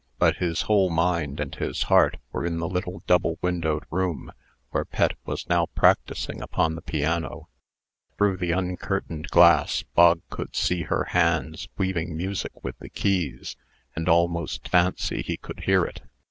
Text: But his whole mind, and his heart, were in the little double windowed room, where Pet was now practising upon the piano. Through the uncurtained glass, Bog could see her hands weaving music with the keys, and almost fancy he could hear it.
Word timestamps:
But 0.17 0.37
his 0.37 0.63
whole 0.63 0.89
mind, 0.89 1.39
and 1.39 1.53
his 1.53 1.83
heart, 1.83 2.17
were 2.31 2.43
in 2.43 2.57
the 2.57 2.67
little 2.67 3.03
double 3.05 3.37
windowed 3.43 3.83
room, 3.91 4.31
where 4.71 4.83
Pet 4.83 5.11
was 5.27 5.47
now 5.47 5.67
practising 5.75 6.41
upon 6.41 6.73
the 6.73 6.81
piano. 6.81 7.49
Through 8.17 8.37
the 8.37 8.51
uncurtained 8.51 9.27
glass, 9.27 9.83
Bog 9.93 10.21
could 10.31 10.55
see 10.55 10.81
her 10.85 11.03
hands 11.03 11.67
weaving 11.77 12.17
music 12.17 12.63
with 12.63 12.79
the 12.79 12.89
keys, 12.89 13.55
and 13.95 14.09
almost 14.09 14.67
fancy 14.69 15.21
he 15.21 15.37
could 15.37 15.65
hear 15.65 15.85
it. 15.85 16.01